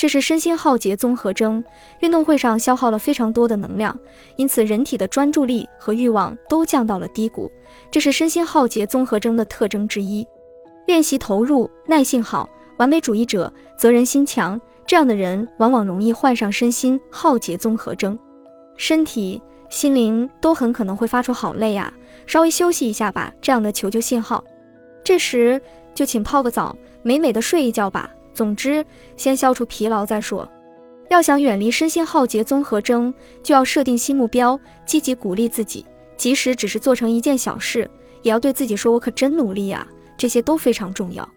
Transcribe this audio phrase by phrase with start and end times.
[0.00, 1.62] 这是身心耗竭综合征，
[1.98, 3.94] 运动会上消耗了非常多的能量，
[4.36, 7.52] 因此人体的专注力和欲望都降到了低谷，
[7.90, 10.26] 这是身心耗竭综合征的特征之一。
[10.86, 18.18] 练习投入、耐性好、完美主义者、责任心强，这样的人往往容易患上身心耗竭综合征，
[18.78, 19.38] 身体、
[19.68, 21.92] 心灵都很可能会发出“好累啊，
[22.24, 24.42] 稍微休息一下吧”这样的求救信号。
[25.04, 25.60] 这时
[25.94, 28.10] 就请泡个澡，美美的睡一觉吧。
[28.40, 28.82] 总之，
[29.18, 30.50] 先消除疲劳再说。
[31.10, 33.12] 要想远离身心耗竭综合征，
[33.42, 35.84] 就要设定新目标，积极鼓励自己。
[36.16, 37.86] 即使只是做成一件小事，
[38.22, 39.86] 也要对自己说：“我可真努力呀。”
[40.16, 41.28] 这些都非常重要。